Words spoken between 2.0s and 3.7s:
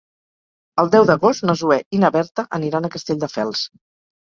na Berta aniran a Castelldefels.